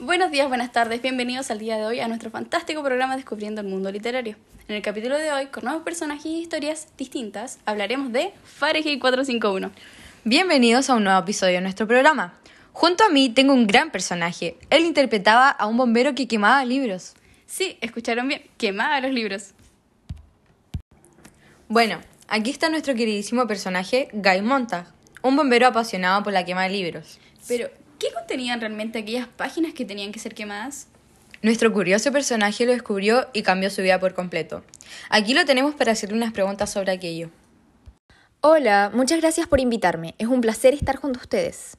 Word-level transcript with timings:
Buenos 0.00 0.30
días, 0.30 0.46
buenas 0.46 0.70
tardes, 0.70 1.02
bienvenidos 1.02 1.50
al 1.50 1.58
día 1.58 1.76
de 1.76 1.84
hoy 1.84 1.98
a 1.98 2.06
nuestro 2.06 2.30
fantástico 2.30 2.84
programa 2.84 3.16
Descubriendo 3.16 3.62
el 3.62 3.66
Mundo 3.66 3.90
Literario. 3.90 4.36
En 4.68 4.76
el 4.76 4.80
capítulo 4.80 5.18
de 5.18 5.32
hoy, 5.32 5.46
con 5.46 5.64
nuevos 5.64 5.82
personajes 5.82 6.24
y 6.24 6.38
historias 6.38 6.86
distintas, 6.96 7.58
hablaremos 7.66 8.12
de 8.12 8.32
Fahrenheit 8.44 9.00
451. 9.00 9.72
Bienvenidos 10.22 10.88
a 10.88 10.94
un 10.94 11.02
nuevo 11.02 11.18
episodio 11.18 11.54
de 11.54 11.62
nuestro 11.62 11.88
programa. 11.88 12.38
Junto 12.72 13.02
a 13.02 13.08
mí 13.08 13.28
tengo 13.30 13.52
un 13.52 13.66
gran 13.66 13.90
personaje. 13.90 14.56
Él 14.70 14.84
interpretaba 14.84 15.50
a 15.50 15.66
un 15.66 15.76
bombero 15.76 16.14
que 16.14 16.28
quemaba 16.28 16.64
libros. 16.64 17.14
Sí, 17.46 17.76
escucharon 17.80 18.28
bien, 18.28 18.42
quemaba 18.56 19.00
los 19.00 19.10
libros. 19.10 19.52
Bueno, 21.68 21.98
aquí 22.28 22.50
está 22.50 22.68
nuestro 22.68 22.94
queridísimo 22.94 23.48
personaje, 23.48 24.10
Guy 24.12 24.42
Montag, 24.42 24.86
un 25.22 25.34
bombero 25.34 25.66
apasionado 25.66 26.22
por 26.22 26.32
la 26.32 26.44
quema 26.44 26.62
de 26.62 26.68
libros. 26.68 27.18
Pero, 27.48 27.68
¿qué 27.98 28.08
contenían 28.12 28.60
realmente 28.60 28.98
aquellas 28.98 29.28
páginas 29.28 29.72
que 29.72 29.84
tenían 29.84 30.12
que 30.12 30.18
ser 30.18 30.34
quemadas? 30.34 30.88
Nuestro 31.42 31.72
curioso 31.72 32.10
personaje 32.12 32.66
lo 32.66 32.72
descubrió 32.72 33.26
y 33.32 33.42
cambió 33.42 33.70
su 33.70 33.82
vida 33.82 34.00
por 34.00 34.14
completo. 34.14 34.64
Aquí 35.10 35.34
lo 35.34 35.44
tenemos 35.44 35.74
para 35.74 35.92
hacerle 35.92 36.16
unas 36.16 36.32
preguntas 36.32 36.70
sobre 36.70 36.92
aquello. 36.92 37.30
Hola, 38.40 38.90
muchas 38.92 39.20
gracias 39.20 39.46
por 39.46 39.60
invitarme. 39.60 40.14
Es 40.18 40.28
un 40.28 40.40
placer 40.40 40.74
estar 40.74 40.96
junto 40.96 41.18
a 41.18 41.22
ustedes. 41.22 41.76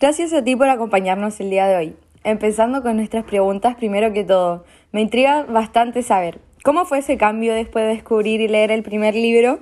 Gracias 0.00 0.32
a 0.32 0.42
ti 0.42 0.54
por 0.56 0.68
acompañarnos 0.68 1.40
el 1.40 1.50
día 1.50 1.66
de 1.66 1.76
hoy. 1.76 1.96
Empezando 2.24 2.82
con 2.82 2.96
nuestras 2.96 3.24
preguntas, 3.24 3.76
primero 3.76 4.12
que 4.12 4.24
todo, 4.24 4.64
me 4.92 5.00
intriga 5.00 5.42
bastante 5.42 6.02
saber, 6.02 6.40
¿cómo 6.62 6.84
fue 6.84 6.98
ese 6.98 7.16
cambio 7.16 7.52
después 7.52 7.84
de 7.84 7.94
descubrir 7.94 8.40
y 8.40 8.48
leer 8.48 8.70
el 8.70 8.82
primer 8.82 9.14
libro? 9.14 9.60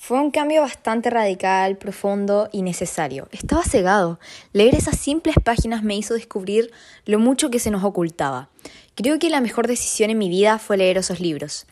Fue 0.00 0.20
un 0.20 0.30
cambio 0.30 0.62
bastante 0.62 1.10
radical, 1.10 1.76
profundo 1.76 2.48
y 2.52 2.62
necesario. 2.62 3.28
Estaba 3.32 3.64
cegado. 3.64 4.20
Leer 4.52 4.76
esas 4.76 4.96
simples 4.96 5.34
páginas 5.42 5.82
me 5.82 5.96
hizo 5.96 6.14
descubrir 6.14 6.70
lo 7.04 7.18
mucho 7.18 7.50
que 7.50 7.58
se 7.58 7.72
nos 7.72 7.82
ocultaba. 7.82 8.48
Creo 8.94 9.18
que 9.18 9.28
la 9.28 9.40
mejor 9.40 9.66
decisión 9.66 10.08
en 10.10 10.16
mi 10.16 10.28
vida 10.28 10.60
fue 10.60 10.76
leer 10.76 10.98
esos 10.98 11.18
libros. 11.18 11.66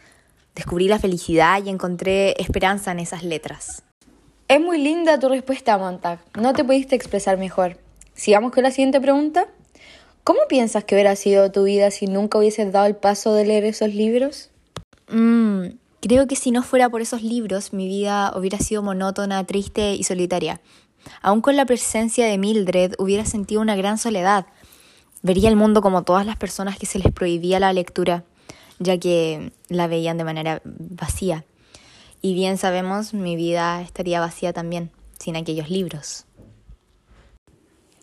Descubrí 0.56 0.88
la 0.88 0.98
felicidad 0.98 1.64
y 1.64 1.70
encontré 1.70 2.34
esperanza 2.42 2.90
en 2.90 2.98
esas 2.98 3.22
letras. 3.22 3.84
Es 4.48 4.60
muy 4.60 4.78
linda 4.78 5.20
tu 5.20 5.28
respuesta, 5.28 5.78
Montag. 5.78 6.18
No 6.34 6.52
te 6.52 6.64
pudiste 6.64 6.96
expresar 6.96 7.38
mejor. 7.38 7.78
Sigamos 8.14 8.52
con 8.52 8.64
la 8.64 8.72
siguiente 8.72 9.00
pregunta. 9.00 9.46
¿Cómo 10.24 10.40
piensas 10.48 10.82
que 10.82 10.96
hubiera 10.96 11.14
sido 11.14 11.52
tu 11.52 11.62
vida 11.62 11.92
si 11.92 12.06
nunca 12.06 12.38
hubieses 12.38 12.72
dado 12.72 12.86
el 12.86 12.96
paso 12.96 13.34
de 13.34 13.46
leer 13.46 13.64
esos 13.64 13.94
libros? 13.94 14.50
Mm, 15.08 15.68
creo 16.08 16.26
que 16.26 16.36
si 16.36 16.50
no 16.50 16.62
fuera 16.62 16.88
por 16.88 17.00
esos 17.00 17.22
libros, 17.22 17.72
mi 17.72 17.86
vida 17.86 18.32
hubiera 18.36 18.58
sido 18.58 18.82
monótona, 18.82 19.44
triste 19.44 19.94
y 19.94 20.04
solitaria. 20.04 20.60
Aún 21.22 21.40
con 21.40 21.56
la 21.56 21.66
presencia 21.66 22.26
de 22.26 22.38
Mildred, 22.38 22.94
hubiera 22.98 23.24
sentido 23.24 23.60
una 23.60 23.76
gran 23.76 23.98
soledad. 23.98 24.46
Vería 25.22 25.48
el 25.48 25.56
mundo 25.56 25.80
como 25.80 26.02
todas 26.02 26.26
las 26.26 26.36
personas 26.36 26.78
que 26.78 26.86
se 26.86 26.98
les 26.98 27.12
prohibía 27.12 27.60
la 27.60 27.72
lectura, 27.72 28.24
ya 28.78 28.98
que 28.98 29.52
la 29.68 29.86
veían 29.86 30.18
de 30.18 30.24
manera 30.24 30.60
vacía. 30.64 31.44
Y 32.20 32.34
bien 32.34 32.58
sabemos, 32.58 33.14
mi 33.14 33.36
vida 33.36 33.80
estaría 33.82 34.20
vacía 34.20 34.52
también, 34.52 34.90
sin 35.18 35.36
aquellos 35.36 35.70
libros. 35.70 36.26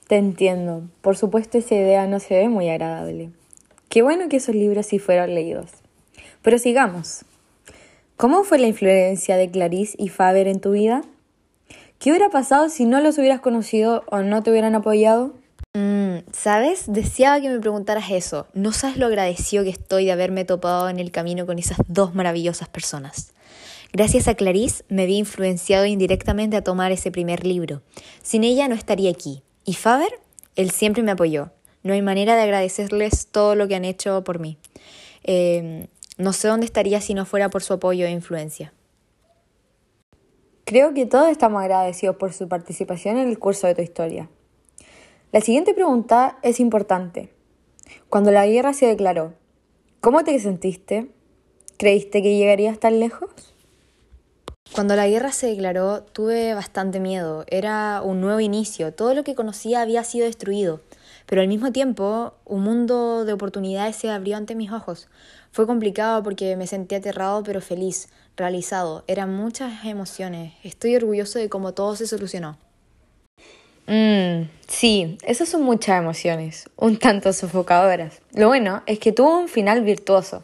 Te 0.08 0.18
entiendo. 0.18 0.84
Por 1.02 1.16
supuesto 1.18 1.58
esa 1.58 1.76
idea 1.76 2.08
no 2.08 2.20
se 2.20 2.36
ve 2.36 2.50
muy 2.50 2.70
agradable. 2.70 3.31
Qué 3.90 4.02
bueno 4.02 4.30
que 4.30 4.38
esos 4.38 4.56
libros 4.56 4.88
sí 4.88 5.00
fueron 5.00 5.34
leídos. 5.34 5.70
Pero 6.42 6.58
sigamos. 6.58 7.26
¿Cómo 8.16 8.44
fue 8.44 8.59
la 8.59 8.67
influencia 8.67 9.38
de 9.38 9.50
Clarice 9.50 9.95
y 9.97 10.09
Faber 10.09 10.47
en 10.47 10.61
tu 10.61 10.72
vida? 10.72 11.02
¿Qué 11.97 12.11
hubiera 12.11 12.30
pasado 12.30 12.69
si 12.69 12.86
no 12.86 13.02
los 13.02 13.17
hubieras 13.17 13.39
conocido 13.39 14.03
o 14.08 14.22
no 14.22 14.44
te 14.44 14.52
hubieran 14.52 14.75
apoyado? 14.75 15.33
Mm, 15.73 16.17
¿Sabes? 16.31 16.84
Deseaba 16.88 17.41
que 17.41 17.50
me 17.50 17.59
preguntaras 17.59 18.11
eso. 18.11 18.45
No 18.53 18.72
sabes 18.72 18.97
lo 18.97 19.08
agradecido 19.08 19.64
que 19.64 19.72
estoy 19.72 20.06
de 20.06 20.11
haberme 20.11 20.45
topado 20.45 20.89
en 20.89 21.00
el 21.00 21.11
camino 21.11 21.47
con 21.47 21.58
esas 21.58 21.78
dos 21.88 22.14
maravillosas 22.14 22.69
personas. 22.69 23.34
Gracias 23.91 24.28
a 24.28 24.35
Clarice 24.35 24.84
me 24.90 25.07
vi 25.07 25.18
influenciado 25.18 25.85
indirectamente 25.85 26.56
a 26.56 26.63
tomar 26.63 26.91
ese 26.91 27.12
primer 27.12 27.46
libro. 27.46 27.81
Sin 28.22 28.44
ella 28.44 28.68
no 28.68 28.75
estaría 28.75 29.09
aquí. 29.09 29.41
¿Y 29.66 29.73
Faber? 29.73 30.19
Él 30.56 30.69
siempre 30.69 31.02
me 31.02 31.12
apoyó. 31.12 31.52
No 31.81 31.94
hay 31.94 32.03
manera 32.03 32.35
de 32.35 32.44
agradecerles 32.44 33.28
todo 33.28 33.56
lo 33.56 33.68
que 33.68 33.75
han 33.75 33.85
hecho 33.85 34.23
por 34.23 34.40
mí. 34.40 34.57
Eh, 35.23 35.88
no 36.18 36.34
sé 36.34 36.47
dónde 36.47 36.66
estaría 36.66 37.01
si 37.01 37.13
no 37.13 37.25
fuera 37.25 37.50
por 37.50 37.63
su 37.63 37.74
apoyo 37.74 38.06
e 38.06 38.12
influencia. 38.12 38.74
Creo 40.66 40.94
que 40.94 41.06
todos 41.06 41.29
estamos 41.29 41.62
agradecidos 41.62 42.16
por 42.16 42.34
su 42.34 42.47
participación 42.47 43.18
en 43.18 43.28
el 43.28 43.40
curso 43.40 43.68
de 43.68 43.75
tu 43.75 43.81
historia. 43.81 44.29
La 45.31 45.41
siguiente 45.41 45.73
pregunta 45.73 46.38
es 46.41 46.59
importante. 46.59 47.34
Cuando 48.09 48.31
la 48.31 48.46
guerra 48.46 48.73
se 48.73 48.85
declaró, 48.85 49.34
¿cómo 50.00 50.23
te 50.23 50.40
sentiste? 50.40 51.09
¿Creíste 51.78 52.22
que 52.22 52.38
llegarías 52.38 52.79
tan 52.79 53.00
lejos? 53.00 53.31
Cuando 54.73 54.96
la 54.96 55.07
guerra 55.07 55.31
se 55.31 55.47
declaró, 55.47 56.03
tuve 56.03 56.53
bastante 56.53 57.00
miedo. 57.00 57.44
Era 57.47 58.02
un 58.03 58.22
nuevo 58.22 58.40
inicio. 58.40 58.94
Todo 58.94 59.13
lo 59.13 59.23
que 59.23 59.35
conocía 59.35 59.81
había 59.81 60.03
sido 60.03 60.25
destruido. 60.25 60.81
Pero 61.25 61.41
al 61.41 61.47
mismo 61.47 61.72
tiempo, 61.72 62.34
un 62.45 62.61
mundo 62.61 63.25
de 63.25 63.34
oportunidades 63.34 63.95
se 63.95 64.09
abrió 64.09 64.38
ante 64.38 64.56
mis 64.56 64.72
ojos. 64.72 65.07
Fue 65.51 65.67
complicado 65.67 66.23
porque 66.23 66.56
me 66.56 66.67
sentí 66.67 66.95
aterrado 66.95 67.44
pero 67.44 67.61
feliz, 67.61 68.09
realizado. 68.35 69.03
Eran 69.07 69.35
muchas 69.35 69.85
emociones. 69.85 70.53
Estoy 70.63 70.95
orgulloso 70.95 71.39
de 71.39 71.50
cómo 71.50 71.73
todo 71.73 71.95
se 71.95 72.07
solucionó. 72.07 72.57
Mmm, 73.85 74.47
sí, 74.67 75.17
esas 75.23 75.50
son 75.50 75.63
muchas 75.63 76.00
emociones, 76.00 76.69
un 76.78 76.97
tanto 76.97 77.34
sofocadoras. 77.34 78.22
Lo 78.34 78.47
bueno 78.47 78.81
es 78.85 79.00
que 79.00 79.11
tuvo 79.11 79.38
un 79.38 79.50
final 79.50 79.84
virtuoso. 79.84 80.44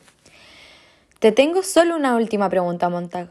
Te 1.20 1.32
tengo 1.32 1.64
solo 1.64 1.96
una 1.96 2.16
última 2.16 2.50
pregunta, 2.50 2.90
Montag. 2.90 3.30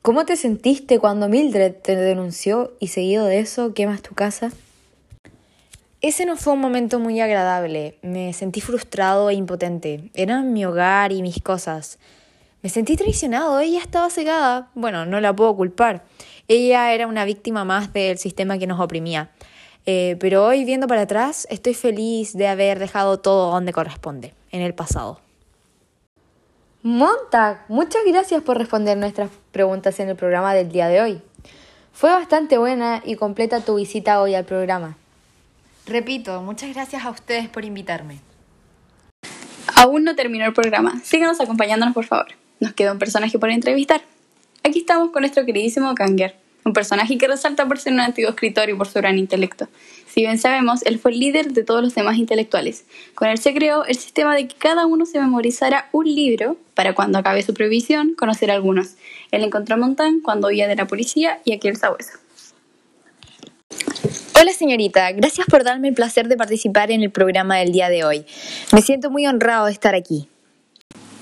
¿Cómo 0.00 0.24
te 0.24 0.36
sentiste 0.36 0.98
cuando 0.98 1.28
Mildred 1.28 1.74
te 1.74 1.94
denunció 1.94 2.72
y 2.80 2.88
seguido 2.88 3.26
de 3.26 3.38
eso 3.38 3.74
quemas 3.74 4.02
tu 4.02 4.14
casa? 4.14 4.50
Ese 6.02 6.26
no 6.26 6.36
fue 6.36 6.54
un 6.54 6.58
momento 6.58 6.98
muy 6.98 7.20
agradable. 7.20 7.96
Me 8.02 8.32
sentí 8.32 8.60
frustrado 8.60 9.30
e 9.30 9.34
impotente. 9.34 10.10
Era 10.14 10.42
mi 10.42 10.64
hogar 10.64 11.12
y 11.12 11.22
mis 11.22 11.40
cosas. 11.40 12.00
Me 12.60 12.70
sentí 12.70 12.96
traicionado. 12.96 13.60
Ella 13.60 13.78
estaba 13.78 14.10
cegada. 14.10 14.68
Bueno, 14.74 15.06
no 15.06 15.20
la 15.20 15.34
puedo 15.34 15.54
culpar. 15.54 16.02
Ella 16.48 16.92
era 16.92 17.06
una 17.06 17.24
víctima 17.24 17.64
más 17.64 17.92
del 17.92 18.18
sistema 18.18 18.58
que 18.58 18.66
nos 18.66 18.80
oprimía. 18.80 19.30
Eh, 19.86 20.16
pero 20.18 20.44
hoy, 20.44 20.64
viendo 20.64 20.88
para 20.88 21.02
atrás, 21.02 21.46
estoy 21.50 21.74
feliz 21.74 22.32
de 22.32 22.48
haber 22.48 22.80
dejado 22.80 23.20
todo 23.20 23.52
donde 23.52 23.72
corresponde, 23.72 24.34
en 24.50 24.62
el 24.62 24.74
pasado. 24.74 25.20
Montag, 26.82 27.64
muchas 27.68 28.02
gracias 28.04 28.42
por 28.42 28.58
responder 28.58 28.98
nuestras 28.98 29.30
preguntas 29.52 30.00
en 30.00 30.08
el 30.08 30.16
programa 30.16 30.52
del 30.52 30.72
día 30.72 30.88
de 30.88 31.00
hoy. 31.00 31.22
Fue 31.92 32.10
bastante 32.10 32.58
buena 32.58 33.02
y 33.04 33.14
completa 33.14 33.60
tu 33.60 33.76
visita 33.76 34.20
hoy 34.20 34.34
al 34.34 34.44
programa. 34.44 34.96
Repito, 35.92 36.40
muchas 36.40 36.72
gracias 36.72 37.04
a 37.04 37.10
ustedes 37.10 37.50
por 37.50 37.66
invitarme. 37.66 38.20
Aún 39.74 40.04
no 40.04 40.16
terminó 40.16 40.46
el 40.46 40.54
programa. 40.54 40.98
Síganos 41.04 41.38
acompañándonos, 41.38 41.94
por 41.94 42.06
favor. 42.06 42.28
Nos 42.60 42.72
queda 42.72 42.92
un 42.92 42.98
personaje 42.98 43.38
por 43.38 43.50
entrevistar. 43.50 44.00
Aquí 44.64 44.78
estamos 44.78 45.10
con 45.10 45.20
nuestro 45.20 45.44
queridísimo 45.44 45.94
Kanger, 45.94 46.34
un 46.64 46.72
personaje 46.72 47.18
que 47.18 47.28
resalta 47.28 47.68
por 47.68 47.78
ser 47.78 47.92
un 47.92 48.00
antiguo 48.00 48.30
escritor 48.30 48.70
y 48.70 48.74
por 48.74 48.88
su 48.88 49.00
gran 49.00 49.18
intelecto. 49.18 49.68
Si 50.08 50.22
bien 50.22 50.38
sabemos, 50.38 50.80
él 50.86 50.98
fue 50.98 51.10
el 51.10 51.20
líder 51.20 51.52
de 51.52 51.62
todos 51.62 51.82
los 51.82 51.94
demás 51.94 52.16
intelectuales. 52.16 52.86
Con 53.14 53.28
él 53.28 53.36
se 53.36 53.52
creó 53.52 53.84
el 53.84 53.96
sistema 53.96 54.34
de 54.34 54.48
que 54.48 54.54
cada 54.54 54.86
uno 54.86 55.04
se 55.04 55.20
memorizara 55.20 55.90
un 55.92 56.06
libro 56.06 56.56
para 56.72 56.94
cuando 56.94 57.18
acabe 57.18 57.42
su 57.42 57.52
prohibición 57.52 58.14
conocer 58.14 58.50
algunos. 58.50 58.94
Él 59.30 59.44
encontró 59.44 59.76
a 59.76 59.94
cuando 60.22 60.48
huía 60.48 60.68
de 60.68 60.76
la 60.76 60.86
policía 60.86 61.40
y 61.44 61.52
aquí 61.52 61.68
el 61.68 61.76
sabueso. 61.76 62.12
Hola 64.42 64.54
señorita, 64.54 65.12
gracias 65.12 65.46
por 65.46 65.62
darme 65.62 65.86
el 65.86 65.94
placer 65.94 66.26
de 66.26 66.36
participar 66.36 66.90
en 66.90 67.04
el 67.04 67.12
programa 67.12 67.58
del 67.58 67.70
día 67.70 67.88
de 67.88 68.02
hoy. 68.02 68.26
Me 68.72 68.82
siento 68.82 69.08
muy 69.08 69.24
honrado 69.24 69.66
de 69.66 69.72
estar 69.72 69.94
aquí. 69.94 70.28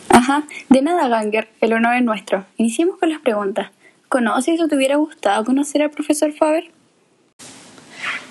Ajá, 0.08 0.44
de 0.70 0.80
nada 0.80 1.06
Ganger, 1.06 1.50
el 1.60 1.74
honor 1.74 1.96
es 1.96 2.02
nuestro. 2.02 2.46
Iniciemos 2.56 2.98
con 2.98 3.10
las 3.10 3.20
preguntas. 3.20 3.72
¿Conoces 4.08 4.58
o 4.62 4.68
te 4.68 4.76
hubiera 4.76 4.96
gustado 4.96 5.44
conocer 5.44 5.82
al 5.82 5.90
profesor 5.90 6.32
Faber? 6.32 6.70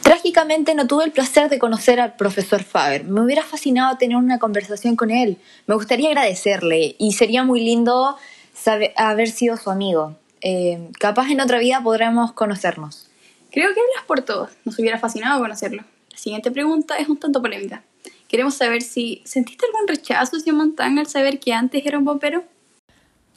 Trágicamente 0.02 0.74
no 0.74 0.88
tuve 0.88 1.04
el 1.04 1.12
placer 1.12 1.52
de 1.52 1.60
conocer 1.60 2.00
al 2.00 2.16
profesor 2.16 2.64
Faber. 2.64 3.04
Me 3.04 3.22
hubiera 3.22 3.44
fascinado 3.44 3.96
tener 4.00 4.18
una 4.18 4.40
conversación 4.40 4.96
con 4.96 5.12
él. 5.12 5.38
Me 5.68 5.76
gustaría 5.76 6.10
agradecerle 6.10 6.96
y 6.98 7.14
sería 7.14 7.44
muy 7.44 7.64
lindo 7.64 8.18
saber, 8.56 8.94
haber 8.96 9.30
sido 9.30 9.56
su 9.56 9.70
amigo. 9.70 10.16
Eh, 10.42 10.90
capaz 11.00 11.30
en 11.30 11.42
otra 11.42 11.60
vida 11.60 11.80
podremos 11.84 12.32
conocernos. 12.32 13.06
Creo 13.52 13.74
que 13.74 13.80
hablas 13.80 14.06
por 14.06 14.22
todos. 14.22 14.52
Nos 14.64 14.78
hubiera 14.78 15.00
fascinado 15.00 15.40
conocerlo. 15.42 15.84
La 16.12 16.18
siguiente 16.18 16.52
pregunta 16.52 16.98
es 16.98 17.10
un 17.10 17.18
tanto 17.18 17.42
polémica. 17.42 17.84
Queremos 18.28 18.54
saber 18.54 18.82
si 18.84 19.24
sentiste 19.26 19.66
algún 19.66 19.88
rechazo 19.88 20.38
hacia 20.38 20.54
Montán 20.54 21.00
al 21.00 21.08
saber 21.08 21.40
que 21.40 21.54
antes 21.54 21.84
era 21.86 21.98
un 21.98 22.06
bombero. 22.06 22.44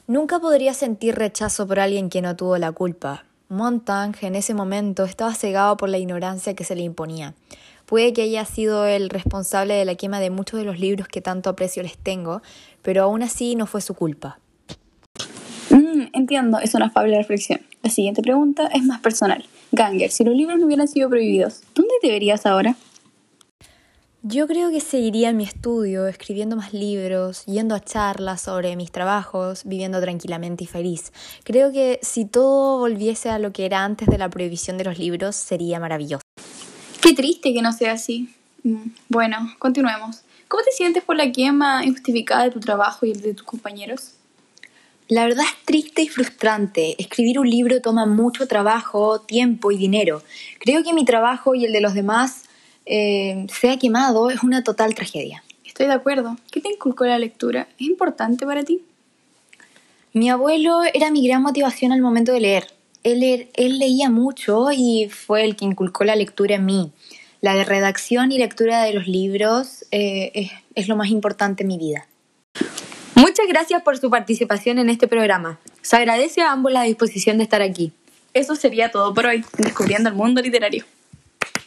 Nunca 0.05 0.39
podría 0.39 0.73
sentir 0.73 1.15
rechazo 1.15 1.65
por 1.67 1.79
alguien 1.79 2.09
que 2.09 2.21
no 2.21 2.35
tuvo 2.35 2.57
la 2.57 2.71
culpa. 2.71 3.25
Montang 3.49 4.15
en 4.21 4.35
ese 4.35 4.53
momento 4.53 5.03
estaba 5.03 5.33
cegado 5.33 5.77
por 5.77 5.89
la 5.89 5.97
ignorancia 5.97 6.53
que 6.53 6.63
se 6.63 6.75
le 6.75 6.81
imponía. 6.81 7.33
Puede 7.85 8.13
que 8.13 8.23
haya 8.23 8.45
sido 8.45 8.85
el 8.85 9.09
responsable 9.09 9.73
de 9.73 9.85
la 9.85 9.95
quema 9.95 10.19
de 10.19 10.29
muchos 10.29 10.59
de 10.59 10.65
los 10.65 10.79
libros 10.79 11.07
que 11.07 11.21
tanto 11.21 11.49
aprecio 11.49 11.83
les 11.83 11.97
tengo, 11.97 12.41
pero 12.81 13.03
aún 13.03 13.23
así 13.23 13.55
no 13.55 13.65
fue 13.65 13.81
su 13.81 13.93
culpa. 13.93 14.39
Entiendo, 16.33 16.57
es 16.57 16.73
una 16.73 16.87
afable 16.87 17.15
reflexión. 17.15 17.61
La 17.83 17.91
siguiente 17.91 18.23
pregunta 18.23 18.65
es 18.73 18.83
más 18.83 19.01
personal. 19.01 19.45
Ganger, 19.71 20.09
si 20.09 20.23
los 20.23 20.35
libros 20.35 20.57
no 20.57 20.65
hubieran 20.65 20.87
sido 20.87 21.07
prohibidos, 21.07 21.61
¿dónde 21.75 21.93
te 22.01 22.09
verías 22.09 22.47
ahora? 22.47 22.75
Yo 24.23 24.47
creo 24.47 24.71
que 24.71 24.79
seguiría 24.79 25.29
en 25.29 25.37
mi 25.37 25.43
estudio, 25.43 26.07
escribiendo 26.07 26.55
más 26.55 26.73
libros, 26.73 27.45
yendo 27.45 27.75
a 27.75 27.81
charlas 27.81 28.41
sobre 28.41 28.75
mis 28.75 28.91
trabajos, 28.91 29.61
viviendo 29.63 30.01
tranquilamente 30.01 30.63
y 30.63 30.67
feliz. 30.67 31.13
Creo 31.43 31.71
que 31.71 31.99
si 32.01 32.25
todo 32.25 32.79
volviese 32.79 33.29
a 33.29 33.37
lo 33.37 33.53
que 33.53 33.67
era 33.67 33.83
antes 33.83 34.07
de 34.07 34.17
la 34.17 34.27
prohibición 34.31 34.79
de 34.79 34.85
los 34.85 34.97
libros, 34.97 35.35
sería 35.35 35.79
maravilloso. 35.79 36.23
Qué 36.99 37.13
triste 37.13 37.53
que 37.53 37.61
no 37.61 37.73
sea 37.73 37.91
así. 37.91 38.33
Mm, 38.63 38.87
Bueno, 39.07 39.53
continuemos. 39.59 40.21
¿Cómo 40.47 40.63
te 40.63 40.71
sientes 40.71 41.03
por 41.03 41.15
la 41.15 41.31
quema 41.31 41.85
injustificada 41.85 42.45
de 42.45 42.49
tu 42.49 42.59
trabajo 42.59 43.05
y 43.05 43.11
el 43.11 43.21
de 43.21 43.35
tus 43.35 43.45
compañeros? 43.45 44.13
La 45.13 45.25
verdad 45.25 45.45
es 45.45 45.63
triste 45.63 46.01
y 46.01 46.07
frustrante. 46.07 46.95
Escribir 46.97 47.37
un 47.37 47.47
libro 47.47 47.79
toma 47.81 48.07
mucho 48.07 48.47
trabajo, 48.47 49.21
tiempo 49.21 49.71
y 49.71 49.77
dinero. 49.77 50.23
Creo 50.59 50.83
que 50.83 50.91
mi 50.91 51.05
trabajo 51.05 51.53
y 51.53 51.65
el 51.65 51.71
de 51.71 51.81
los 51.81 51.93
demás 51.93 52.45
eh, 52.87 53.45
sea 53.47 53.77
quemado 53.77 54.31
es 54.31 54.41
una 54.41 54.63
total 54.63 54.95
tragedia. 54.95 55.43
Estoy 55.63 55.85
de 55.85 55.93
acuerdo. 55.93 56.35
¿Qué 56.51 56.61
te 56.61 56.69
inculcó 56.69 57.05
la 57.05 57.19
lectura? 57.19 57.67
¿Es 57.79 57.85
importante 57.85 58.43
para 58.47 58.63
ti? 58.63 58.81
Mi 60.13 60.31
abuelo 60.31 60.81
era 60.95 61.11
mi 61.11 61.27
gran 61.27 61.43
motivación 61.43 61.91
al 61.91 62.01
momento 62.01 62.33
de 62.33 62.39
leer. 62.39 62.65
Él, 63.03 63.51
él 63.53 63.77
leía 63.77 64.09
mucho 64.09 64.71
y 64.71 65.09
fue 65.11 65.43
el 65.43 65.55
que 65.55 65.65
inculcó 65.65 66.05
la 66.05 66.15
lectura 66.15 66.55
en 66.55 66.65
mí. 66.65 66.91
La 67.39 67.53
de 67.53 67.65
redacción 67.65 68.31
y 68.31 68.39
lectura 68.39 68.81
de 68.81 68.93
los 68.93 69.07
libros 69.07 69.85
eh, 69.91 70.31
es, 70.33 70.51
es 70.73 70.87
lo 70.87 70.95
más 70.95 71.09
importante 71.09 71.61
en 71.61 71.67
mi 71.67 71.77
vida. 71.77 72.07
Muchas 73.43 73.55
gracias 73.55 73.81
por 73.81 73.97
su 73.97 74.09
participación 74.09 74.79
en 74.79 74.89
este 74.89 75.05
programa. 75.05 75.59
Se 75.81 75.97
agradece 75.97 76.39
a 76.39 76.53
ambos 76.53 76.71
la 76.71 76.83
disposición 76.83 77.37
de 77.37 77.43
estar 77.43 77.61
aquí. 77.61 77.91
Eso 78.33 78.55
sería 78.55 78.89
todo 78.89 79.13
por 79.13 79.25
hoy, 79.25 79.43
en 79.57 79.65
Descubriendo 79.65 80.07
el 80.07 80.15
Mundo 80.15 80.41
Literario. 80.41 80.85